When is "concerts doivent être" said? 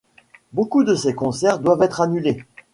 1.13-2.01